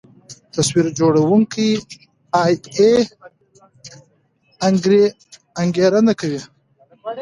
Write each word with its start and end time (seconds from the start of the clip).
تصویر 0.55 0.85
جوړوونکی 0.99 1.69
اې 2.41 2.53
ای 2.77 2.93
انګېرنه 5.63 6.13
کوي. 6.19 6.41